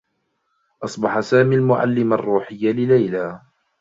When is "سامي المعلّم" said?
1.19-2.13